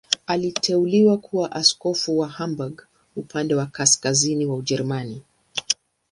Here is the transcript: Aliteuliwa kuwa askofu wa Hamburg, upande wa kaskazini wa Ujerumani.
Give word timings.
Aliteuliwa 0.25 1.17
kuwa 1.17 1.51
askofu 1.51 2.17
wa 2.19 2.27
Hamburg, 2.27 2.81
upande 3.15 3.55
wa 3.55 3.65
kaskazini 3.65 4.45
wa 4.45 4.55
Ujerumani. 4.55 5.21